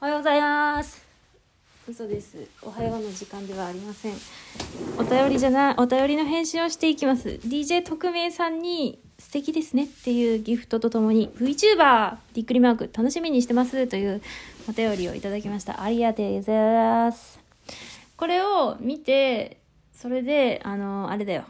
[0.00, 1.04] おはようございます。
[1.88, 2.36] 嘘です。
[2.62, 4.14] おはようの時間ではありません。
[4.96, 7.40] お便りじゃないお便りの返信をしていきます。
[7.44, 14.22] DJ 特命さんに素敵ですねっていうギフトとともに VTuber びっくりマーク楽しみにしてますという
[14.68, 15.82] お便りをいただきました。
[15.82, 17.40] ありがとうございます。
[18.16, 19.56] これを見て
[19.92, 21.42] それであのあれだよ。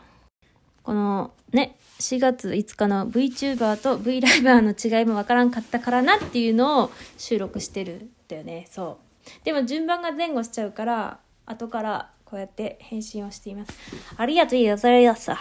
[0.83, 8.67] このね4月5日の VTuber と V ライバーの違いもわからんかったからなっていうのを収録してるんだよね。
[8.71, 9.45] そう。
[9.45, 13.73] でも順番が前後しちゃうから後からこうやって返信をしています。
[14.17, 15.33] ありがとうございます。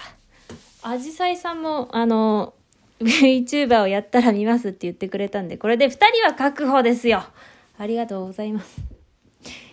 [0.83, 2.53] あじさいさんもあの
[3.01, 7.23] VTuber をやったら見ますって言ってくれたんでこれで2人は確保ですよ。
[7.77, 8.81] ありがとうございます。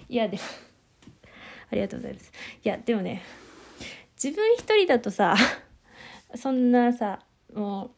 [0.09, 0.43] いやでも
[1.71, 2.33] ありがとうございます。
[2.65, 3.23] いやでもね
[4.23, 5.37] 自分一人だとさ
[6.35, 7.21] そんなさ
[7.55, 7.91] もう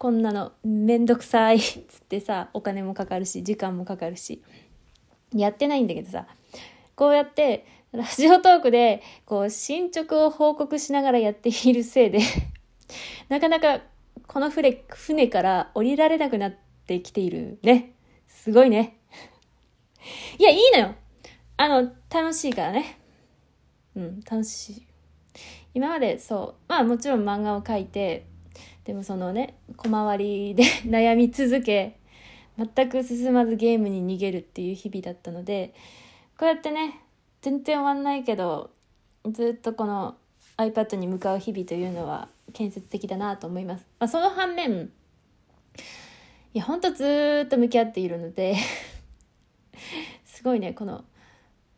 [0.00, 1.76] こんなのめんどくさいっつっ
[2.08, 4.42] てさお金もかかるし時間もかかるし
[5.36, 6.24] やってないんだけどさ
[6.94, 12.20] こうやってラジオトークでこう進捗を報告しながらやっているせいで
[13.28, 13.82] なかなか
[14.26, 16.54] この船船から降りられなくなっ
[16.86, 17.92] てきているね。
[18.26, 18.96] すごいね。
[20.38, 20.94] いやいいのよ。
[21.58, 22.98] あの楽しいからね。
[23.94, 24.86] うん楽しい。
[25.74, 28.24] 今までそうまあもちろん漫画を描いて
[28.84, 31.98] でもそのね小回りで 悩み続け
[32.58, 35.74] 全く進まずゲームに逃げるっていう日々だったので
[36.38, 37.00] こうやってね
[37.42, 38.70] 全然終わんないけど
[39.30, 40.16] ずっとこの
[40.56, 43.86] iPad に向かう日々というのは建設的だなと思います。
[43.98, 44.90] まあ、その反面
[46.52, 48.56] いやほんとずっと向き合っているので
[50.24, 51.04] すごいねこの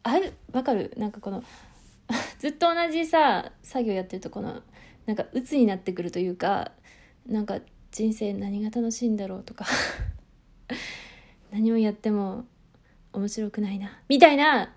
[0.02, 0.92] あるわかる？
[0.96, 1.42] なんかこの
[2.38, 4.62] ずっと同じさ作業やってるとこの
[5.06, 6.72] なんか鬱になってくるというか
[7.26, 7.58] なんか
[7.90, 9.66] 人生何が楽しいんだろうとか
[11.50, 12.46] 何をやっても
[13.12, 14.72] 面白くないなみたいな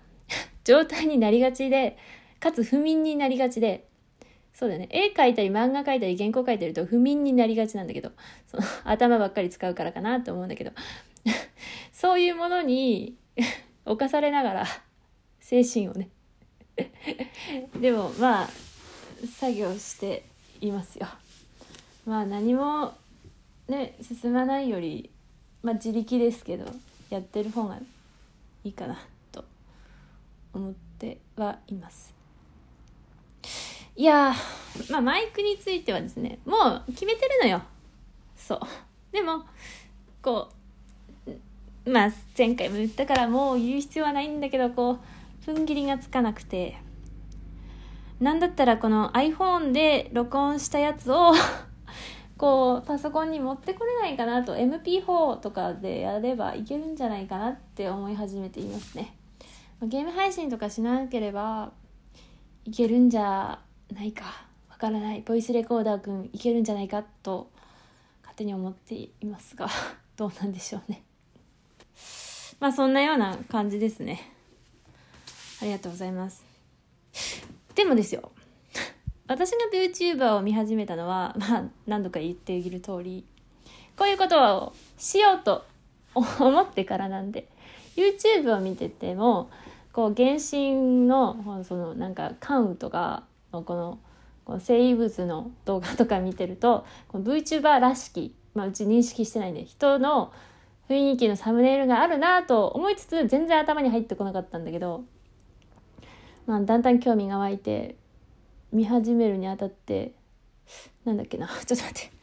[0.64, 1.96] 状態になりがちで
[2.40, 3.86] かつ不眠になりがちで
[4.52, 4.88] そうだね。
[4.90, 8.12] 絵描いたり漫画描いたり原稿書いてると不眠になりがちなんだけど
[8.46, 10.72] その頭ばっかり使うからかなと思うんだけど
[11.92, 13.16] そういうものに
[13.84, 14.66] 侵されながら
[15.40, 16.08] 精神をね。
[17.78, 18.48] でもまあ
[19.38, 20.24] 作業して
[20.60, 21.06] いますよ。
[22.06, 22.94] まあ何も
[23.68, 25.10] ね進まないより
[25.62, 26.64] まあ自力ですけど
[27.10, 27.78] やってる方が
[28.64, 28.98] いいかな
[29.32, 29.44] と
[30.52, 32.14] 思ってはいます。
[33.96, 34.34] いや
[34.90, 37.62] まあマイクについてはですねもう決めてるのよ。
[38.36, 38.60] そう。
[39.12, 39.44] でも
[40.22, 40.48] こ
[41.86, 44.98] うまあ前回も言ったからもう言う必要はないんだけどこ
[45.46, 46.76] う踏ん切りがつかなくて
[48.20, 51.32] なんだったらこの iPhone で録音したやつを
[52.38, 59.14] こうパソコンに持ってこれないかなと MP4 とかでやればいけるんじゃないかなって思い始めていますね。
[59.82, 61.72] ゲーム配信とかしなければ
[62.64, 63.58] いけるんじゃ
[63.92, 64.46] ないか。
[64.70, 65.20] わからない。
[65.20, 67.50] ボイスレコーダーくんいけるんじゃないかと
[68.22, 69.68] 勝手に思っていますが
[70.16, 71.02] どうなんでしょうね。
[72.60, 74.32] まあそんなような感じですね。
[75.60, 76.45] ありがとうございます。
[77.76, 78.32] でもですよ。
[79.28, 83.24] 私が VTuber を見始めたのは、 まあ、何度か言っている通り
[83.96, 85.64] こういうことをしようと
[86.14, 87.48] 思ってからなんで。
[87.96, 89.48] YouTube を見てても
[89.92, 93.98] こう原神のそのなんか関羽とかのこの
[94.44, 100.30] この生物の動画とか見てるとこの VTuber らしき、まあ、うち認識してないんで人の
[100.90, 105.04] 雰囲気のサムネイルがあるなと思いつつ全然頭に入ってこなかったんだけど、
[106.46, 107.96] まあ、だんだん興味が湧いて
[108.72, 110.12] 見始めるにあたって
[111.04, 112.16] なんだっけな ちょっと待って。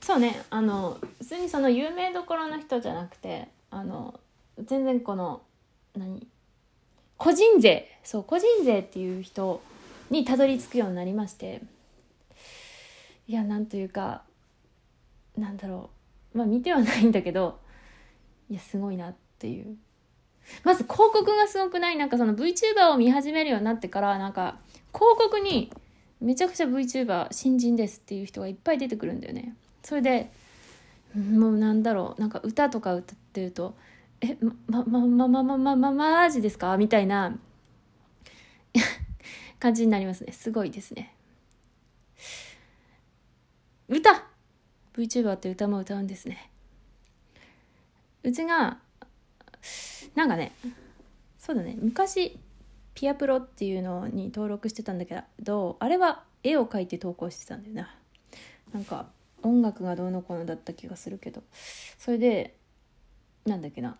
[0.00, 4.18] そうねあの普通にその有名どころの人じゃなくてあの
[4.58, 5.42] 全然この
[5.94, 6.26] 何？
[7.16, 7.88] 個人税。
[8.02, 9.62] そう個人税っていう人
[10.10, 11.62] にたどり着くようになりまして。
[13.28, 14.24] いやなんというか
[15.36, 15.90] なんだろ
[16.34, 16.38] う。
[16.38, 17.60] まあ見てはないんだけど
[18.50, 19.76] いやすごいなっていう。
[20.64, 21.96] まず広告がすごくない。
[21.96, 24.58] なんかその VTuber を見始めるようになってからなんか
[24.94, 25.72] 広告に
[26.20, 29.56] めちゃくちゃ VTuber 新人ですっていう人がいっぱい出てくるんだよね。
[29.82, 30.30] それで
[31.14, 32.20] もうなんだろう。
[32.20, 33.74] なんか歌とか歌ってると
[34.20, 37.38] 「えまままままままマジですか?」みたいな
[39.58, 40.32] 感じになりますね。
[40.32, 41.14] すごいですね。
[43.88, 44.26] 歌
[44.94, 46.50] ！VTuber って歌も歌うんですね。
[48.22, 48.78] うちが
[50.14, 50.52] なんかね
[51.38, 51.76] そうだね。
[51.80, 52.38] 昔
[52.94, 57.94] ピアプロっていうのに登録してたんだけどあれは絵を描いて投稿してたんだよな。
[58.72, 59.06] なんか
[59.42, 61.42] 音楽がどうのこうのだった気がするけど。
[61.98, 62.56] それで
[63.46, 63.96] なんだっけな。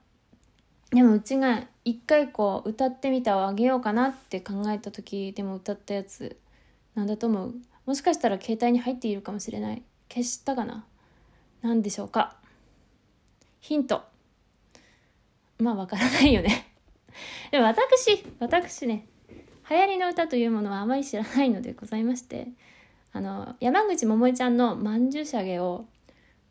[0.90, 6.38] でもうちが一回こう歌ってみたをあげようかなって考えた時でも歌ったやつ
[6.94, 7.54] なんだと思う？
[7.86, 9.82] もしかしたら携帯に入っているかもしれない。
[10.10, 10.84] 消したかな？
[11.62, 12.36] 何でしょうか？
[13.60, 14.02] ヒント。
[15.62, 16.66] まあわからないよね。
[17.50, 19.06] でも私私ね
[19.70, 22.48] 流行りの歌というものはあまり知らないのでございまして
[23.12, 25.86] あの山口百恵ちゃんの「まんじゅうしゃげ」を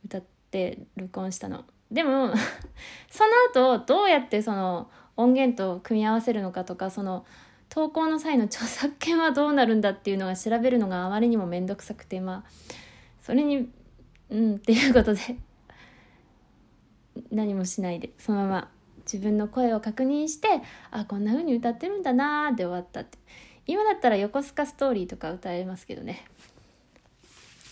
[0.05, 1.65] 歌って録音したの。
[1.91, 2.31] でも
[3.09, 3.23] そ
[3.55, 7.25] の後どうやってその音源と組み合わせるのかとかその
[7.67, 12.51] 投稿の際の著作権はどうなるんだっていうのが調べるのがあまりにも面倒くさくてまあ
[13.21, 13.69] それに
[14.29, 15.19] うんっていうことで。
[17.29, 18.71] 何もしないでそのまま。
[19.11, 20.47] 自分の声を確認して
[20.91, 23.17] あこんな風に歌ってるんだなーで終わったって。
[23.67, 26.25] 今だったら横須賀ストーリーとか歌えますけどね。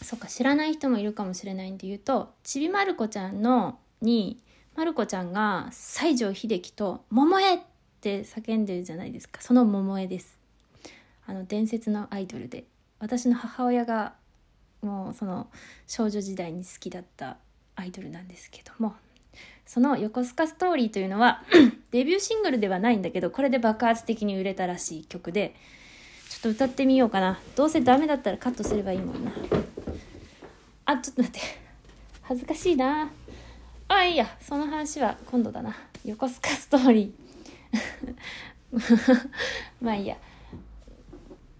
[0.04, 4.42] そっか知らない人もいるかもしれないんで言うとちびまる子ちゃんのに
[4.76, 7.60] まる子ちゃんが西城秀樹と「桃江!」っ
[8.02, 9.42] て叫んでるじゃないですか。
[9.42, 10.38] その桃江です。
[11.26, 12.66] あの伝説のアイドルで。
[13.00, 14.16] 私の母親が
[14.82, 15.50] もうその
[15.88, 17.38] 少女時代に好きだった
[17.76, 18.96] アイドルなんですけども。
[19.66, 21.44] その横須賀ストーリーというのは
[21.92, 25.56] デビューシングルではないんだけどこれで爆発的に売れたらしい曲で
[26.30, 27.40] ちょっと歌ってみようかな。
[27.56, 29.32] どうせダメだったらカットすればいいもんな。
[30.86, 31.48] あちょっと待って。
[32.22, 33.12] 恥ずかしいな。
[33.88, 34.28] あいいや。
[34.40, 35.76] その話は今度だな。
[36.06, 39.30] 横須賀ストーリー。
[39.82, 40.18] まあいいや。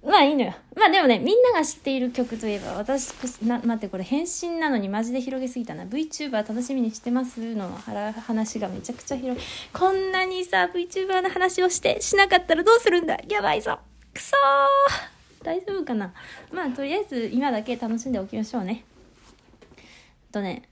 [0.02, 0.54] まあいいのよ。
[0.76, 3.12] まあでもねみんなが知っている曲といえば私
[3.44, 5.84] な待ってこれ返信なのにマジで広げすぎたな。
[5.84, 7.70] VTuber 楽しみにしてますの
[8.26, 9.44] 話がめちゃくちゃ広い。
[9.74, 13.18] こんなにさ VTuber の話をしてしなかったらどうするんだ？
[13.28, 13.80] やばいぞ。
[14.14, 14.36] くそ
[15.44, 16.14] 大丈夫かな？
[16.52, 18.86] まあとりあえず今だけ楽しんでおきましょうね。
[20.32, 20.64] とね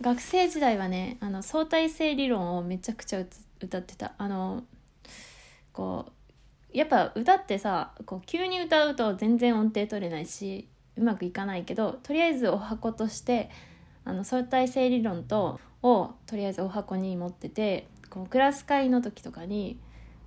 [0.00, 3.24] 学生時代はねあの相対性理論をめちゃくちゃ
[3.60, 4.12] 歌ってた。
[4.18, 4.62] あの
[5.72, 6.12] こう
[6.78, 13.50] やっぱ歌ってさこう急に歌うと全然音程取れないしうまくいかないけどとりあえずお箱として
[14.04, 19.78] あの相対性理論とをとりあえずお箱に持っててこうクラス会の時とかに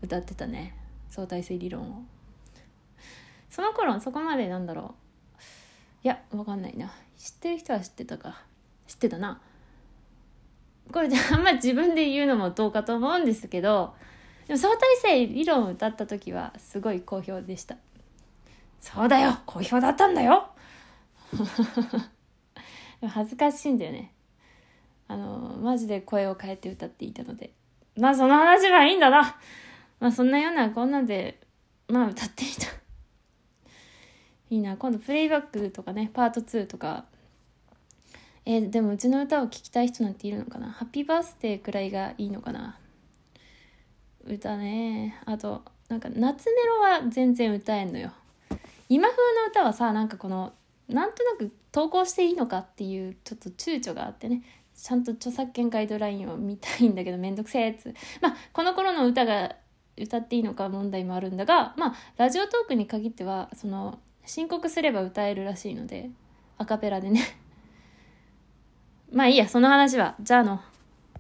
[0.02, 0.76] 歌ってたね。
[1.10, 2.04] 相対性理論を。
[3.50, 4.96] その頃そこまでなんだろ
[5.36, 5.38] う。
[6.04, 6.92] いやわかんないな。
[7.18, 8.42] 知ってる人は知ってたか。
[8.88, 9.40] 知ってたな。
[10.92, 13.94] これであんま自分で言うのもどうかと思うんですけど
[14.52, 17.78] でも相対性理論を歌った時はすごい好評でした。
[18.82, 20.50] そうだよ好評だったんだよ。
[23.08, 24.12] 恥ずかしいんだよね。
[25.08, 27.54] あのマジで声を変えて歌っていたので。
[27.96, 29.40] まあその話はいいんだな。
[30.02, 31.40] まあそんなようなこんなんで
[31.88, 32.68] まあ歌ってみた。
[34.50, 37.06] いいな今度プレイバックとかねパート2とか。
[38.44, 40.70] えー、でもうちの歌を聴きたい人なんているのかな？
[40.70, 42.78] ハッピーバースデーくらいがいいのかな？
[44.26, 45.20] 歌ね。
[45.26, 48.12] あとなんか夏メロは全然歌えんのよ。
[48.90, 50.54] 今風の歌はさなんかこの
[50.88, 54.44] なんとなく投稿していいのかっていうちょっと躊躇があってね。
[54.76, 57.94] ちゃんと著作権ガイドラインを見たいんだけどめんどくせえやつ。
[58.22, 59.56] まあこの頃の歌が
[59.98, 66.10] 歌っていいのか問題もあるんだがまあラジオトークに限ってはその申告すれば歌えるらしいので
[66.58, 67.22] アカペラでね。
[69.12, 70.16] まあいいやその話は。
[70.22, 70.62] じゃあの。